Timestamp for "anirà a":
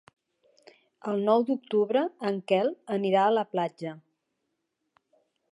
2.97-3.37